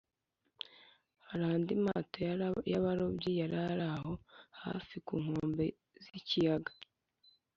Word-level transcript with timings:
hari 1.27 1.43
andi 1.53 1.73
mato 1.85 2.17
y’abarobyi 2.73 3.31
yari 3.39 3.57
ari 3.69 3.85
aho 3.95 4.11
hafi 4.61 4.95
ku 5.05 5.13
nkombe 5.23 5.65
z’ikiyaga 6.03 6.71